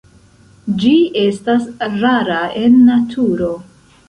Ĝi 0.83 0.93
estas 1.23 1.67
rara 2.01 2.39
en 2.63 2.81
naturo. 2.89 3.53